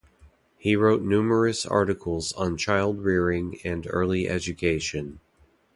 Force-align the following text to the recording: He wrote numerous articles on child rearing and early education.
He 0.57 0.75
wrote 0.75 1.03
numerous 1.03 1.63
articles 1.63 2.33
on 2.33 2.57
child 2.57 3.01
rearing 3.03 3.59
and 3.63 3.85
early 3.91 4.27
education. 4.27 5.19